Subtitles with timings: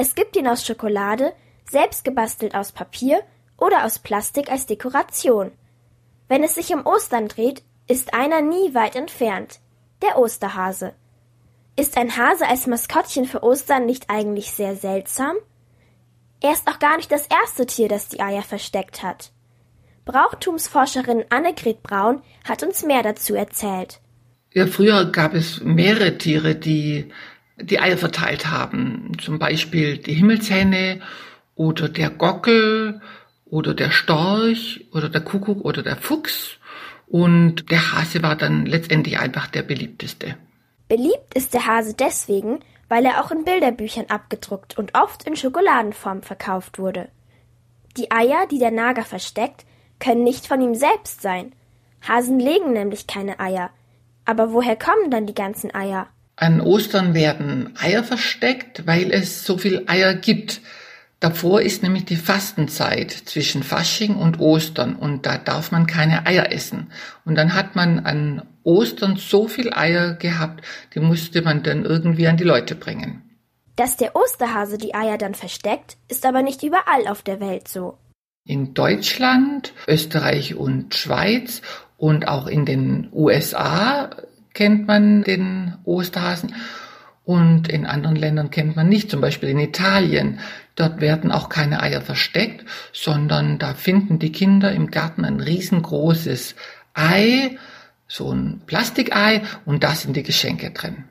[0.00, 1.32] Es gibt ihn aus Schokolade,
[1.68, 3.20] selbst gebastelt aus Papier
[3.56, 5.50] oder aus Plastik als Dekoration.
[6.28, 9.58] Wenn es sich um Ostern dreht, ist einer nie weit entfernt.
[10.00, 10.94] Der Osterhase.
[11.74, 15.34] Ist ein Hase als Maskottchen für Ostern nicht eigentlich sehr seltsam?
[16.40, 19.32] Er ist auch gar nicht das erste Tier, das die Eier versteckt hat.
[20.04, 24.00] Brauchtumsforscherin Annegret Braun hat uns mehr dazu erzählt.
[24.54, 27.10] Ja, früher gab es mehrere Tiere, die
[27.60, 29.12] die Eier verteilt haben.
[29.20, 31.00] Zum Beispiel die Himmelshähne
[31.54, 33.00] oder der Gockel
[33.46, 36.58] oder der Storch oder der Kuckuck oder der Fuchs.
[37.06, 40.36] Und der Hase war dann letztendlich einfach der beliebteste.
[40.88, 46.22] Beliebt ist der Hase deswegen, weil er auch in Bilderbüchern abgedruckt und oft in Schokoladenform
[46.22, 47.08] verkauft wurde.
[47.96, 49.64] Die Eier, die der Nager versteckt,
[49.98, 51.52] können nicht von ihm selbst sein.
[52.06, 53.70] Hasen legen nämlich keine Eier.
[54.24, 56.08] Aber woher kommen dann die ganzen Eier?
[56.40, 60.60] An Ostern werden Eier versteckt, weil es so viel Eier gibt.
[61.18, 66.52] Davor ist nämlich die Fastenzeit zwischen Fasching und Ostern und da darf man keine Eier
[66.52, 66.92] essen.
[67.24, 72.28] Und dann hat man an Ostern so viel Eier gehabt, die musste man dann irgendwie
[72.28, 73.22] an die Leute bringen.
[73.74, 77.98] Dass der Osterhase die Eier dann versteckt, ist aber nicht überall auf der Welt so.
[78.44, 81.62] In Deutschland, Österreich und Schweiz
[81.96, 84.10] und auch in den USA
[84.58, 86.52] kennt man den Osterhasen
[87.24, 90.40] und in anderen Ländern kennt man nicht, zum Beispiel in Italien.
[90.74, 96.56] Dort werden auch keine Eier versteckt, sondern da finden die Kinder im Garten ein riesengroßes
[96.92, 97.56] Ei,
[98.08, 101.04] so ein Plastikei und da sind die Geschenke drin.